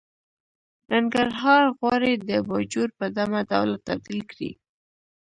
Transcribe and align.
ننګرهار 0.91 1.63
غواړي 1.77 2.13
د 2.29 2.31
باجوړ 2.47 2.89
په 2.99 3.05
ډمه 3.15 3.41
ډوله 3.49 3.77
تبديل 3.87 4.21
کړي. 4.31 4.51